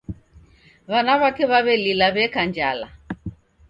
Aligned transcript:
W'ana 0.89 1.13
w'ake 1.21 1.45
w'aw'elila 1.51 2.07
w'eka 2.15 2.41
njala. 2.49 2.87